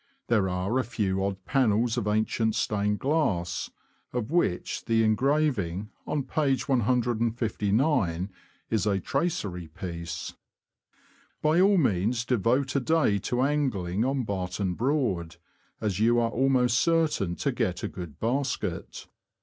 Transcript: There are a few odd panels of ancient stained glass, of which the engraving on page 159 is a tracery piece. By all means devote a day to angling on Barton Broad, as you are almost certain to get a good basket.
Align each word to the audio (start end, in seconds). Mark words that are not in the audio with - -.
There 0.29 0.49
are 0.49 0.79
a 0.79 0.83
few 0.83 1.23
odd 1.23 1.45
panels 1.45 1.95
of 1.95 2.07
ancient 2.07 2.55
stained 2.55 2.97
glass, 2.97 3.69
of 4.11 4.31
which 4.31 4.85
the 4.85 5.03
engraving 5.03 5.91
on 6.07 6.23
page 6.23 6.67
159 6.67 8.29
is 8.71 8.87
a 8.87 8.99
tracery 8.99 9.67
piece. 9.67 10.33
By 11.43 11.61
all 11.61 11.77
means 11.77 12.25
devote 12.25 12.75
a 12.75 12.79
day 12.79 13.19
to 13.19 13.43
angling 13.43 14.03
on 14.03 14.23
Barton 14.23 14.73
Broad, 14.73 15.35
as 15.79 15.99
you 15.99 16.19
are 16.19 16.31
almost 16.31 16.79
certain 16.79 17.35
to 17.35 17.51
get 17.51 17.83
a 17.83 17.87
good 17.87 18.19
basket. 18.19 19.05